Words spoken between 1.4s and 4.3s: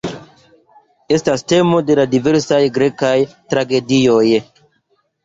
temo de la diversaj grekaj tragedioj.